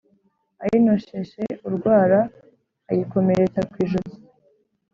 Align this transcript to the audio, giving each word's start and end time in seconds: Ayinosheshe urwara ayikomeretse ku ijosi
Ayinosheshe 0.63 1.43
urwara 1.67 2.19
ayikomeretse 2.89 3.59
ku 3.71 3.75
ijosi 3.85 4.17